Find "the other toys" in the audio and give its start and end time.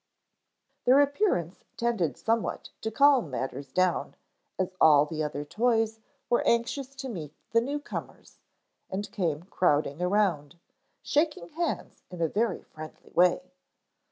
5.05-5.99